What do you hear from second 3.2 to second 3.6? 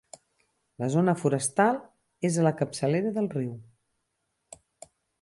riu.